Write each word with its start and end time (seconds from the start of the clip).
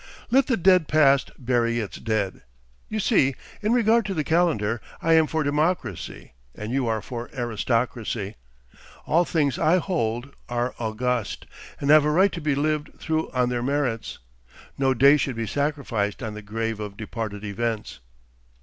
Let 0.31 0.47
the 0.47 0.57
dead 0.57 0.87
past 0.87 1.29
bury 1.37 1.79
its 1.79 1.97
dead. 1.97 2.41
You 2.89 2.99
see, 2.99 3.35
in 3.61 3.71
regard 3.71 4.03
to 4.05 4.15
the 4.15 4.23
calendar, 4.23 4.81
I 4.99 5.13
am 5.13 5.27
for 5.27 5.43
democracy 5.43 6.33
and 6.55 6.71
you 6.71 6.87
are 6.87 7.03
for 7.03 7.29
aristocracy. 7.35 8.33
All 9.05 9.25
things 9.25 9.59
I 9.59 9.77
hold, 9.77 10.33
are 10.49 10.73
august, 10.79 11.45
and 11.79 11.91
have 11.91 12.03
a 12.03 12.09
right 12.09 12.31
to 12.31 12.41
be 12.41 12.55
lived 12.55 12.99
through 12.99 13.29
on 13.29 13.49
their 13.49 13.61
merits. 13.61 14.17
No 14.75 14.95
day 14.95 15.17
should 15.17 15.35
be 15.35 15.45
sacrificed 15.45 16.23
on 16.23 16.33
the 16.33 16.41
grave 16.41 16.79
of 16.79 16.97
departed 16.97 17.43
events. 17.43 17.99